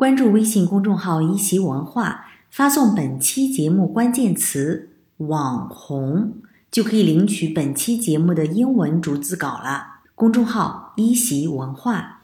[0.00, 4.88] 关注微信公众号“一席文化”，发送本期节目关键词
[5.28, 6.36] “网红”，
[6.72, 10.00] 就可以领取本期节目的英文逐字稿了。
[10.14, 12.22] 公众号“一席文化”。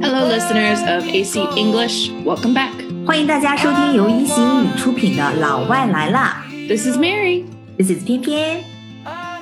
[0.00, 2.12] Hello, listeners of AC English.
[2.24, 2.70] Welcome back.
[3.04, 6.44] 欢迎大家收听由一席英语出品的《老外来啦》。
[6.68, 7.46] This is Mary.
[7.76, 8.62] This is 偏偏。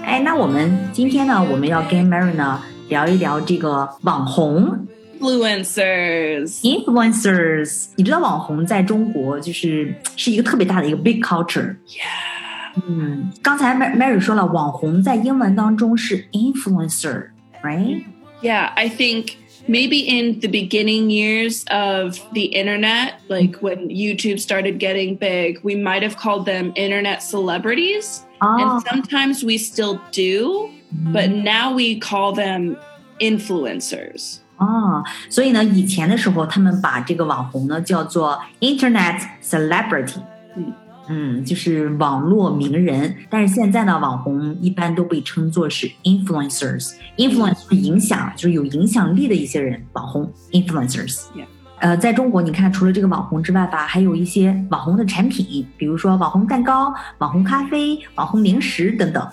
[0.03, 4.88] 哎，那我们今天呢，我们要跟 Mary 呢聊一聊这个网红
[5.20, 6.62] Influencers.
[6.62, 7.88] influencers。
[7.96, 11.76] 你知道网红在中国就是是一个特别大的一个 big culture。
[11.88, 12.82] Yeah.
[12.88, 18.04] 嗯，刚才 Mary Mary 说了，网红在英文当中是 influencer，right？
[18.42, 19.34] Yeah, I think
[19.68, 25.76] maybe in the beginning years of the internet, like when YouTube started getting big, we
[25.76, 28.22] might have called them internet celebrities.
[28.40, 30.70] 哦 And sometimes we still do,
[31.14, 32.76] but now we call them
[33.20, 34.38] influencers.
[34.58, 40.22] 哦，所以呢，以前的时候，他们把这个网红呢叫做 Internet celebrity，
[40.56, 40.74] 嗯
[41.10, 43.16] 嗯，就是网络名人。
[43.30, 51.24] 但是现在呢，网红一般都被称作是 influencers，influence 是影响，就是有影响力的一些人，网红 influencers。
[51.36, 51.46] Yeah.
[51.80, 59.28] 呃，在中国，你看，除了这个网红之外吧，还有一些网红的产品，比如说网红蛋糕、网红咖啡、网红零食等等。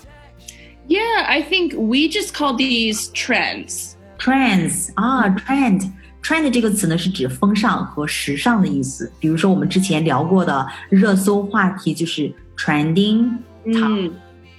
[0.87, 3.93] Yeah, I think we just call these trends.
[4.17, 9.11] trends 啊，trend。trend 这个词呢是指风尚和时尚的意思。
[9.19, 13.31] 比如说我们之前聊过的热搜话题就是 trending。
[13.65, 14.11] Mm,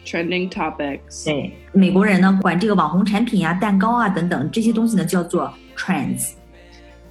[0.06, 1.26] Trending topics.
[1.26, 6.30] 对，美国人呢管这个网红产品啊、蛋糕啊等等这些东西呢叫做 trends。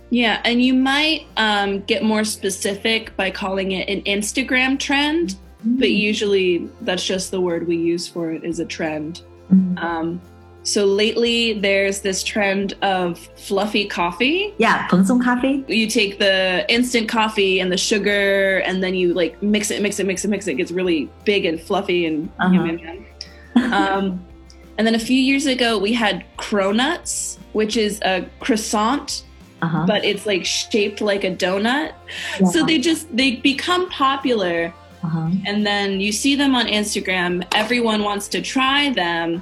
[0.09, 5.91] Yeah, and you might um, get more specific by calling it an Instagram trend, but
[5.91, 9.21] usually that's just the word we use for it is a trend.
[9.51, 10.21] 嗯 Um,
[10.61, 14.53] so lately, there's this trend of fluffy coffee.
[14.59, 15.63] 呀，蓬松咖啡。
[15.67, 19.99] You take the instant coffee and the sugar, and then you like mix it, mix
[19.99, 20.51] it, mix it, mix it.
[20.51, 22.53] It gets really big and fluffy and Uh-huh.
[22.53, 22.77] yum, yum,
[23.55, 23.73] yum.
[23.73, 24.19] um,
[24.77, 29.23] and then a few years ago, we had cronuts, which is a croissant
[29.61, 31.93] 啊哈， but it's like shaped like a donut.
[32.39, 32.47] Yeah.
[32.51, 34.71] So they just they become popular
[35.03, 37.43] 啊哈， and then you see them on Instagram.
[37.51, 39.41] Everyone wants to try them.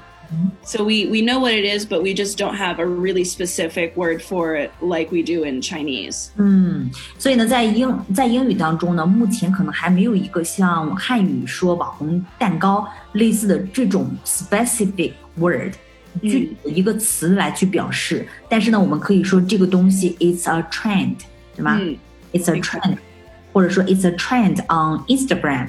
[0.63, 3.95] So we we know what it is, but we just don't have a really specific
[3.95, 6.31] word for it like we do in Chinese.
[6.35, 15.73] 嗯，所以呢，在英在英语当中呢，目前可能还没有一个像汉语说网红蛋糕类似的这种 specific word。
[16.23, 21.15] 具体的一个词来去表示，但是呢，我们可以说这个东西 it's a trend，
[21.55, 21.75] 对吗？
[21.75, 21.97] Mm.
[22.33, 22.97] It's a trend，
[23.53, 25.67] 或者说 It's a trend on Instagram。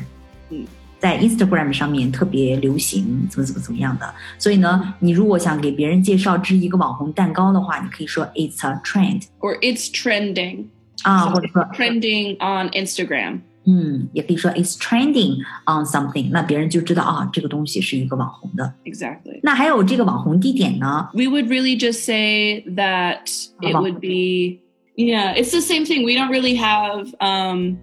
[0.50, 0.66] 嗯，
[0.98, 4.14] 在 Instagram 上面特别流行，怎么怎么怎么样的。
[4.38, 10.66] 所以呢，你如果想给别人介绍这是一个网红蛋糕的话，你可以说 It's a trend Or it's trending.
[11.02, 13.40] 啊， So 或者说 it's trending on Instagram.
[13.70, 15.36] 嗯，也可以说 It's trending
[15.66, 18.72] on something，那别人就知道啊，这个东西是一个网红的。
[18.84, 19.40] Exactly.
[19.42, 21.10] 那还有这个网红地点呢？
[21.12, 23.20] we would really just say that
[23.60, 23.82] it Uh-huh.
[23.82, 24.60] would be
[24.96, 27.78] yeah it's the same thing we don't really have um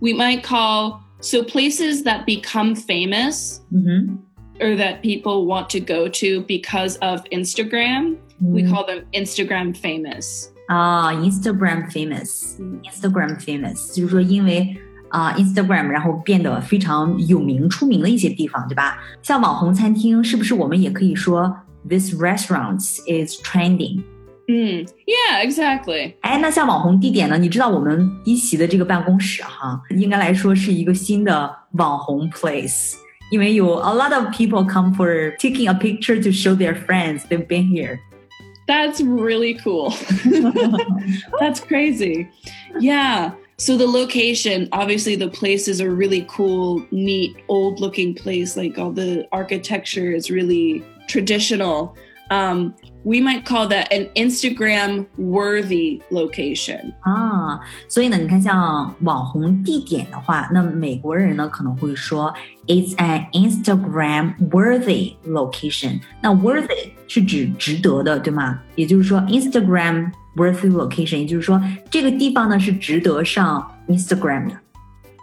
[0.00, 4.18] we might call so places that become famous 嗯哼，
[4.60, 9.74] or that people want to go to because of instagram we 嗯 call them instagram
[9.74, 14.76] famous 啊，Instagram famous，Instagram famous，就是说因为
[15.10, 18.98] 啊、Instagram，然后变得非常有名、出名的一些地方，对吧？
[19.22, 21.56] 像网红餐厅，是不是我们也可以说
[21.88, 24.02] This restaurant is trending？
[24.50, 27.36] mm, yeah exactly 哎，那像网红地点呢？
[27.38, 32.94] 你知道我们一席的这个办公室哈，应该来说是一个新的网红 place，
[33.30, 37.66] 因为有 a lot of people come for taking a picture to show their friends they've been
[37.68, 37.98] here。
[38.68, 39.94] That's really cool.
[41.38, 42.26] That's crazy.
[42.80, 43.30] Yeah.
[43.58, 48.56] So the location, obviously the place is a really cool, neat, old looking place.
[48.56, 51.94] Like all the architecture is really traditional.
[52.30, 52.74] Um,
[53.04, 56.92] we might call that an Instagram worthy location.
[57.02, 62.34] 啊，所以呢，你看像网红地点的话，那美国人呢可能会说
[62.66, 66.00] it's an Instagram worthy location。
[66.20, 68.58] 那 worthy 是指值得的，对吗？
[68.74, 74.56] 也就是说 Instagram worthy location，也就是说这个地方呢是值得上 Instagram 的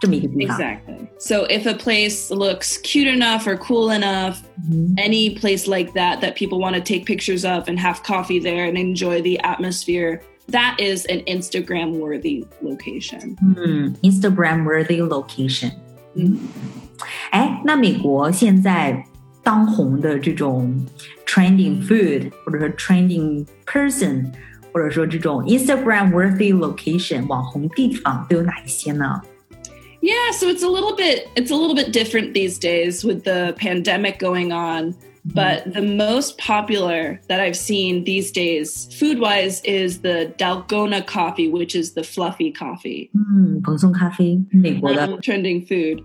[0.00, 0.58] 这么一个地方。
[0.58, 1.06] Exactly.
[1.18, 4.38] So if a place looks cute enough or cool enough,
[4.70, 8.38] 嗯 any place like that that people want to take pictures of and have coffee
[8.38, 10.20] there and enjoy the atmosphere,
[10.50, 13.36] that is an Instagram worthy location.
[13.56, 15.72] 嗯，Instagram worthy location。
[16.14, 16.36] Mm.
[17.30, 19.04] 哎，那美国现在
[19.42, 20.86] 当红的这种
[21.26, 24.30] trending food，或者说 trending person，
[24.72, 29.20] 或者说这种 Instagram worthy location 网红地方都有哪一些呢？
[30.00, 33.54] Yeah, so it's a little bit it's a little bit different these days with the
[33.56, 34.94] pandemic going on.
[35.26, 41.48] But the most popular that I've seen these days, food wise, is the Dalgona coffee,
[41.48, 43.08] which is the fluffy coffee.
[43.14, 45.06] 嗯，蓬松咖啡，美国的。
[45.06, 46.02] Um, trending food.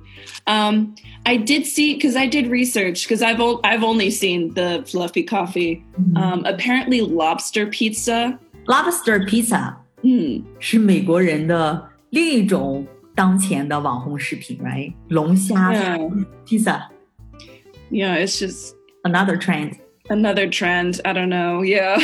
[0.48, 0.96] Um,
[1.26, 5.24] I did see because I did research because I've o- I've only seen the fluffy
[5.26, 5.84] coffee.
[6.16, 8.40] Um, apparently, lobster pizza.
[8.68, 10.44] Lobster pizza Hmm.
[10.62, 14.94] 是美国人的另 一种 当前的网红食品，right？
[15.10, 16.26] 龙虾 Yeah.
[16.46, 16.82] pizza
[17.92, 18.74] Yeah, it's just
[19.04, 19.74] another trend。
[20.10, 21.00] another trend.
[21.04, 21.62] I don't know.
[21.64, 21.98] Yeah.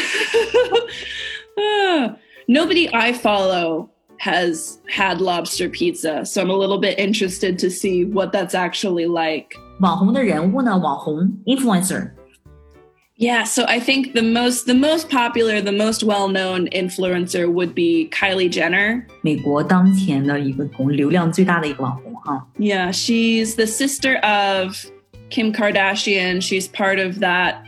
[1.57, 2.17] Ah,
[2.47, 3.89] Nobody I follow
[4.19, 9.07] has had lobster pizza, so I'm a little bit interested to see what that's actually
[9.07, 9.55] like.
[9.79, 10.77] 网红的人物呢？
[10.77, 12.11] 网红 influencer，
[13.19, 18.09] Yeah, so I think the most the most popular, the most well-known influencer would be
[18.11, 19.05] Kylie Jenner.
[19.21, 22.45] 美国当前的一个红流量最大的一个网红哈。
[22.57, 24.75] Yeah, she's the sister of
[25.29, 26.41] Kim Kardashian.
[26.41, 27.63] She's part of that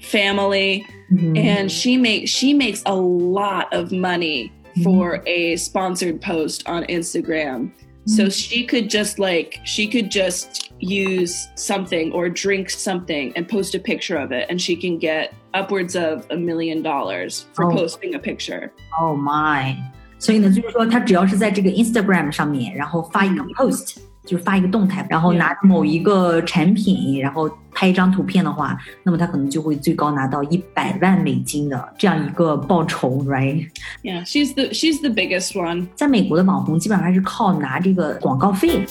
[0.00, 0.84] family.
[1.10, 4.52] 嗯 and she makes she makes a lot of money
[4.82, 7.70] for a sponsored post on Instagram.
[8.08, 13.74] So she could just like she could just use something or drink something and post
[13.74, 17.74] a picture of it and she can get upwards of a million dollars for Oh.
[17.74, 18.70] posting a picture.
[19.00, 19.74] Oh my！
[20.20, 23.96] 所以呢，就是说，他只要是在这个 Instagram 上面，然后发一个 post，
[24.31, 35.87] 就是发一个动态，然后拿某一个产品，然后拍一张图片的话，那么他可能就会最高拿到一百万美金的这样一个报酬，right？Yeah, she's the she's the biggest one.
[35.95, 38.85] 在美国的网红基本上还是靠拿这个广告费。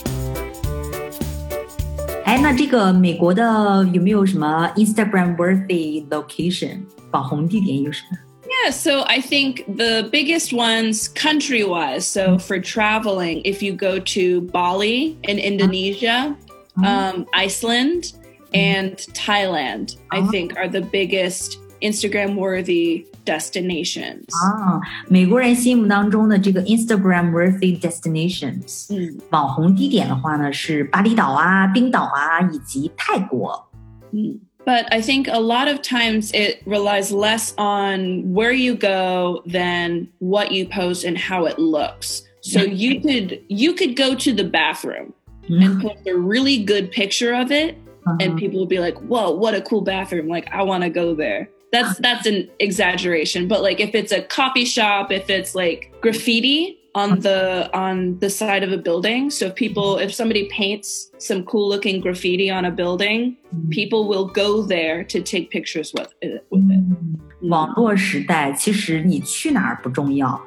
[2.27, 6.81] 哎，那这个美国的有没有什么 Instagram worthy location
[7.13, 8.19] 网红地点有什么？
[8.50, 12.06] Yeah, so I think the biggest ones country wise.
[12.06, 16.36] So for traveling, if you go to Bali in Indonesia,
[16.78, 18.14] um, Iceland,
[18.54, 20.30] and Thailand, I Oh.
[20.30, 24.28] think are the biggest Instagram worthy destinations.
[24.32, 24.80] 啊，
[25.10, 29.20] 美国人心目当中的这个 Instagram worthy destinations、 Mm.
[29.32, 33.68] 网红地点的话呢，是巴厘岛啊、冰岛啊以及泰国。
[34.12, 34.36] Mm.
[34.65, 40.09] But I think a lot of times it relies less on where you go than
[40.19, 42.23] what you post and how it looks.
[42.43, 45.13] So you could you could go to the bathroom
[45.49, 45.89] and mm-hmm.
[45.89, 47.77] post a really good picture of it
[48.07, 48.39] 嗯 and uh-huh.
[48.39, 50.29] people would be like, "Whoa, what a cool bathroom!
[50.29, 52.01] Like, I want to go there." That's uh-huh.
[52.01, 57.20] that's an exaggeration, but like if it's a coffee shop, if it's like graffiti on
[57.20, 61.68] the on the side of a building, so if people if somebody paints some cool
[61.70, 63.36] looking graffiti on a building,
[63.70, 66.44] people will go there to take pictures with it.
[66.50, 66.84] With it.
[66.90, 67.20] 嗯
[67.50, 70.42] 网络时代，其实你去哪儿不重要，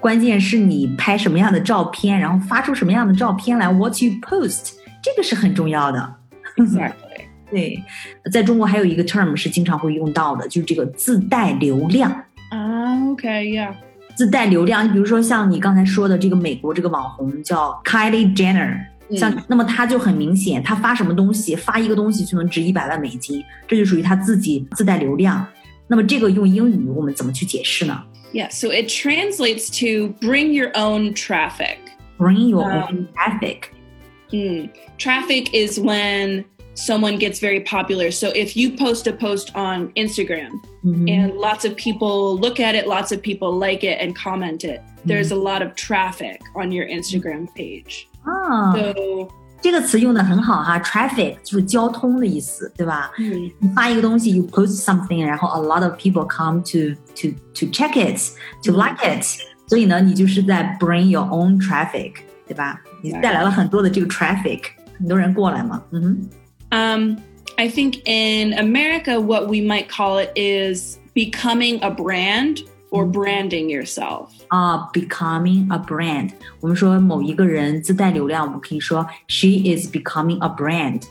[0.00, 6.14] 关键是你拍什么样的照片，然后发出什么样的照片来，what you post，这个是很重要的。
[6.56, 6.94] Exactly.
[7.50, 7.82] 对，
[8.32, 12.24] 在中国还有一个 term 是经常会用到的，就是这个自带流量。
[12.50, 13.74] Ah, okay, yeah.
[14.15, 18.77] 自带流量，你比如说像你刚才说的这个美国这个网红叫 Kylie Jenner，
[19.09, 25.45] 嗯像那么他就很明显，他发什么东西，发一个东西就能值一百万美金，这就属于他自己自带流量。
[25.87, 28.01] 那么这个用英语我们怎么去解释呢
[28.33, 33.69] Yeah, so it translates to bring your own traffic.？Bring your Um, own traffic。
[34.31, 34.69] Mm.
[34.97, 38.10] Traffic is when someone gets very popular.
[38.10, 40.50] So if you post a post on Instagram
[40.84, 44.62] 嗯哼 and lots of people look at it, lots of people like it and comment
[44.64, 48.06] it, there's a lot of traffic on your Instagram page.
[48.22, 49.28] 啊， So
[49.60, 53.10] 这个词用的很好哈，traffic 就是交通的意思，对吧？
[53.18, 58.96] mm, 你发一个东西，you post something，然后 a lot of people come to to to check it，to like
[59.02, 59.24] it，
[59.66, 62.12] 所以呢，你就是在 bring your own traffic，
[62.46, 62.80] 对吧？
[63.02, 64.60] 你带来了很多的这个 traffic，
[64.96, 66.30] 很多人过来嘛，嗯哼。
[66.72, 67.16] um,
[67.56, 72.60] I think in America, what we might call it is becoming a brand
[72.90, 74.30] or branding yourself.
[74.48, 76.30] 啊、b e c o m i n g a brand。
[76.60, 81.02] 我们说某一个人自带流量，我们可以说 she is becoming a brand，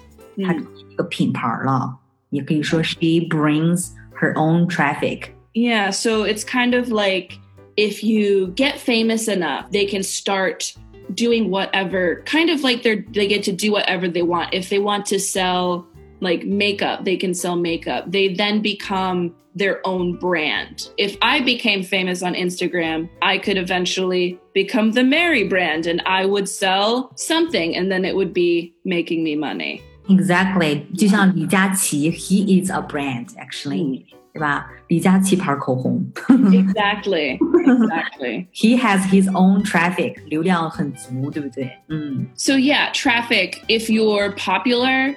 [0.46, 0.63] 她 Mm.
[0.63, 1.98] 成为一个品牌了。
[2.30, 3.89] 也可以说 she brings
[4.20, 5.30] her own traffic。
[5.54, 7.38] Yeah, so it's kind of like
[7.77, 10.74] if you get famous enough, they can start
[11.13, 14.54] doing whatever, kind of like they're they get to do whatever they want.
[14.54, 15.86] If they want to sell
[16.20, 18.12] like makeup, they can sell makeup.
[18.12, 20.89] They then become their own brand.
[20.98, 26.25] If I became famous on Instagram, I could eventually become the Mary brand and I
[26.25, 29.82] would sell something and then it would be making me money.
[30.10, 34.66] Exactly，就像李佳琦，He is a brand actually，、对吧？
[34.89, 36.06] 李佳琦牌口红
[36.54, 37.38] Exactly.
[37.62, 38.48] Exactly.
[38.54, 41.70] ，He has his own traffic，流量很足，对不对？
[41.89, 43.62] 嗯 So yeah, traffic.
[43.68, 45.16] If you're popular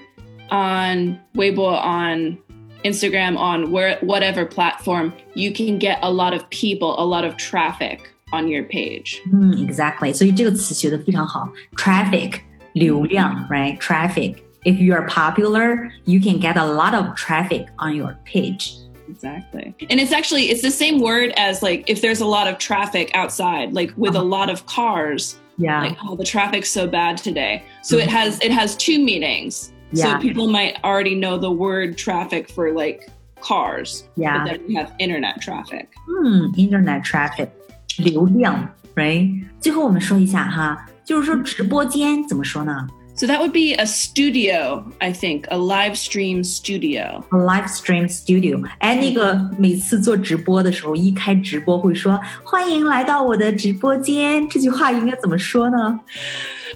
[0.51, 2.39] on Weibo, on
[2.83, 7.37] Instagram, on where whatever platform, you can get a lot of people, a lot of
[7.37, 8.01] traffic
[8.33, 9.21] on your page.
[9.33, 12.41] 嗯，exactly，所以这个词学的非常好，traffic
[12.73, 18.73] 流量，right？traffic。If you are popular, you can get a lot of traffic on your page.
[19.09, 19.75] Exactly.
[19.91, 23.11] And it's actually it's the same word as like if there's a lot of traffic
[23.15, 25.83] outside, like with a lot of cars, Yeah.
[25.83, 27.63] like oh the traffic's so bad today.
[27.83, 29.73] So it has it has two meanings.
[29.93, 30.15] Yeah.
[30.15, 33.11] So people might already know the word traffic for like
[33.41, 34.05] cars.
[34.17, 34.39] Yeah.
[34.39, 35.89] But then we have internet traffic.
[36.09, 37.49] 嗯，internet traffic
[37.99, 39.45] 流量，right？
[39.61, 47.23] 最后我们说一下哈，就是说直播间怎么说呢 So that would be a studio, I think, a live stream studio.
[47.31, 48.63] a live stream studio。
[48.79, 56.01] 哎，那个每次做直播的时候，一开直播会说“欢迎来到我的直播间”，这句话应该怎么说呢？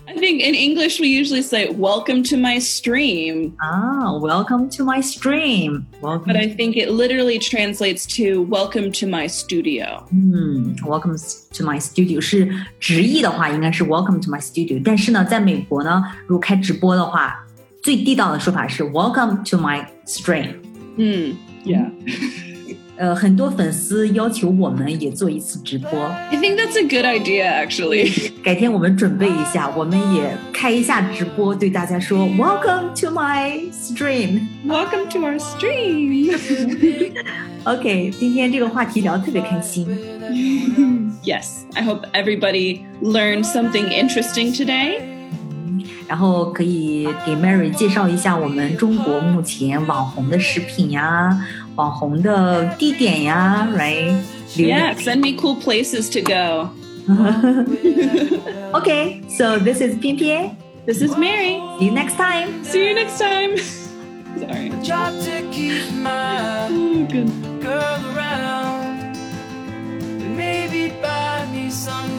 [0.06, 6.24] I think in English we usually say welcome to my stream, 啊，Welcome to my stream。Welcome
[6.26, 10.04] but I think it literally translates to welcome to my studio.
[10.12, 11.16] 嗯，Welcome
[11.56, 14.80] to my studio 是直译的话，应该是 Welcome to my studio。
[14.84, 17.34] 但是呢，在美国呢，如果开直播的话，
[17.82, 20.56] 最地道的说法是 Welcome to my stream。
[20.96, 21.34] Hmm.
[21.64, 21.90] Yeah.
[22.99, 25.89] 呃，很多粉丝要求我们也做一次直播
[26.29, 28.29] ，I think that's a good idea, actually.
[28.43, 34.47] 改天我们准备一下，我们也开一下直播，对大家说 Welcome to my stream。
[34.67, 36.37] Welcome to our stream.
[37.63, 39.87] OK，今天这个话题聊得特别开心。
[41.23, 44.99] yes, I hope everybody learned something interesting today.
[46.09, 51.39] 然后可以给 Mary 介绍一下我们中国目前网红的食品呀、
[51.78, 54.14] 网红的地点呀，right？
[54.56, 56.70] Yeah, send me cool places to go.
[58.72, 60.56] Okay, so this is 偏偏
[60.86, 61.58] This is Mary.
[61.78, 62.62] See you next time.
[62.62, 63.56] See you next time.
[64.38, 64.70] Sorry.
[64.82, 67.30] Job to keep my Oh, good.
[67.60, 69.16] girl around.
[70.20, 72.17] And maybe buy me some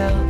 [0.00, 0.29] Some